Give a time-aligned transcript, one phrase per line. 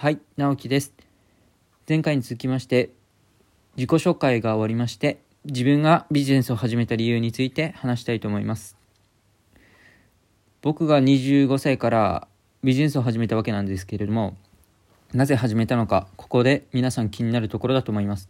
[0.00, 0.94] はい、直樹です。
[1.88, 2.90] 前回に続きまして、
[3.74, 8.76] 自己紹介が終わりまして、自分がビジネスを始めた理由について話したいと思います。
[10.62, 12.28] 僕が25歳から
[12.62, 14.36] ビジネスを始めたわけなんですけれども、
[15.12, 18.28] なぜ始めたのか、ここで皆さん気になるところだと思います。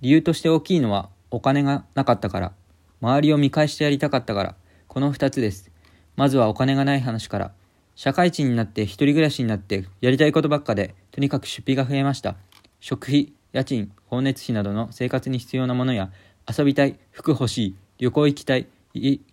[0.00, 2.52] 理由として大きいのは、お金がなかったから、
[3.00, 4.56] 周りを見返してやりたかったから、
[4.88, 5.70] この2つです。
[6.16, 7.52] まずはお金がない話から。
[7.94, 12.36] 社会人になって一人暮らしになってやりたいことばっかでとにかく出費が増えました。
[12.80, 16.10] 食費家賃光熱費などの生活に必要なものや
[16.46, 18.66] 遊びたい服欲しい旅行行きたい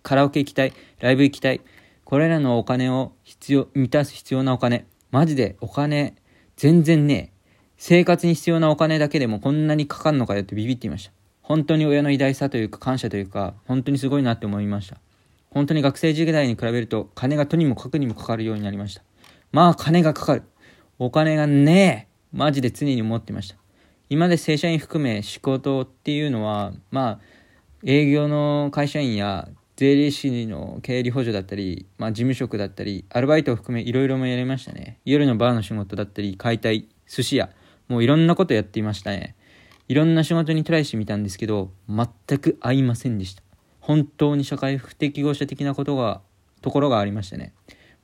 [0.02, 1.60] カラオケ行きたいライブ行きたい
[2.04, 6.14] これらのお金を必要満たす必要なお金マジでお金
[6.56, 7.32] 全然ねえ。
[7.76, 11.12] 生活に必要なお金だけでもこんなにかかるのかよってビビっていました。
[11.42, 14.98] 本当に親の偉大さというか感謝というか本当にすごいなって思いました。
[15.52, 19.02] 本当に学生時代に比べると金がとにもかくにもかかるようになりました。
[19.52, 20.42] まあ金がかかる。
[20.98, 22.12] お金がねえ。
[22.32, 23.56] マジで常に思ってました。
[24.08, 27.20] 今で正社員含め仕事っていうのは、まあ
[27.84, 34.98] 営業の会社員や税理士の経理補助だったり、まあ事務職だったり、アルバイトを含めいろいろもやりましたね。
[35.04, 37.50] 夜のバーの仕事だったり、解体、寿司屋、
[37.88, 39.34] もういろんなことやっていましたね。
[39.88, 43.42] いろんな仕事にトライしてみたんですけど、全く合いませんでした。
[43.82, 46.20] 本当に社会不適合者的なことが
[46.62, 47.52] ところがありましたね。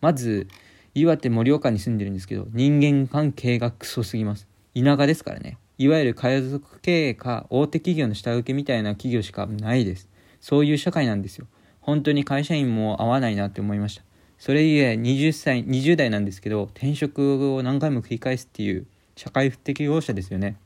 [0.00, 0.48] まず
[0.94, 4.48] 岩手盛岡に住んでるんですけど人間関係がクソすぎます。
[4.74, 5.56] 田舎ですからね。
[5.78, 10.08] いわゆる家族経営か大手企業の下請けみたいな企業しかないです。
[10.40, 11.46] そういう社会なんですよ。
[11.80, 14.02] 本当に会社員も合わないなって思いました。
[14.36, 20.56] それゆえ20歳20代なんですけど転職を何回も繰り返すっていう社会不適合者ですよね。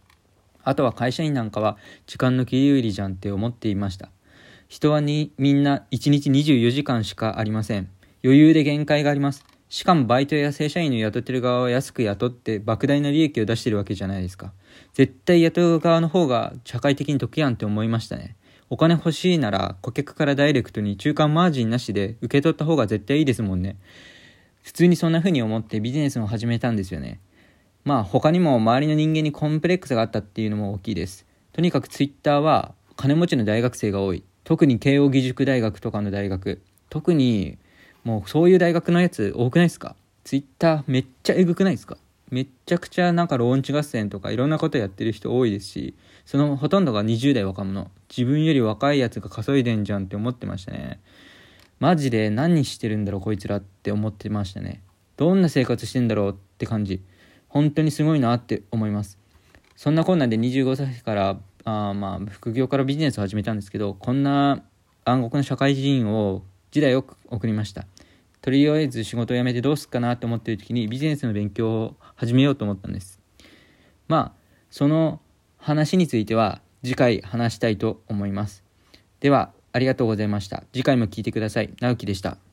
[0.64, 1.76] あとは会社員なんかは
[2.06, 4.08] 時間の切り売りじゃんって思っていました。
[4.72, 7.90] 人はにみんな1日24時間しかありません。
[8.24, 9.44] 余裕で限界があります。
[9.68, 14.54] しかもバイトや正社員の雇ってる側は安く雇って莫大な利益を出してるわけじゃないですか。
[14.94, 18.34] 絶対雇う側の方が社会的に得やんって思いましたね。
[18.70, 23.76] お金欲しいなら顧客からダイレクトに中間マージンなしで受け取った方が絶対いいですもんね。
[24.62, 27.20] 普通にそんな風に思ってビジネスを始めたんですよね。
[27.84, 31.26] まあ他にも周りの人間にコンプレックスがあったっていうのも大きいです。
[31.52, 34.24] とにかくツイッターは金持ちの大学生が多い。
[34.44, 36.60] 特に慶應義塾大学とかの大学
[36.90, 37.58] 特に
[38.04, 39.94] もうそういう大学のやつ多くないですか？
[40.24, 41.96] ツイッターめっちゃエグくないですか？
[42.30, 45.94] めっちゃくちゃなんかローンチ合戦とかいろんなことやってる人多いですし
[46.24, 47.90] そのほとんどが20代若者。
[48.08, 51.00] 自分より若いやつが稼いでんじゃんって思ってましたね。
[51.78, 54.82] マジで何してるんだろうこいつらって思ってましたね。
[55.16, 57.02] どんな生活してんだろうって感じ。
[57.48, 59.18] 本当にすごいなって思います。
[59.76, 64.62] そんなこんなで25歳からあまあ副業からビジネスを始めたんですけどこんな
[65.04, 67.86] 暗黒の社会人を時代を送りました。
[68.40, 73.20] とりあえず仕事を辞めてどうすっかなと思ってる時にビジネスの勉強を始めようと思ったんです。
[74.08, 74.32] まあ
[74.70, 75.20] その
[75.58, 78.64] 話については次回話したいと思います。
[79.20, 80.64] ではありがとうございました。
[80.72, 81.72] 次回も聞いてください。
[81.80, 82.51] 直樹でした。